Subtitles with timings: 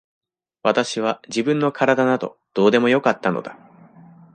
[0.63, 3.55] 私は自分の体などどうでもよかったのだ。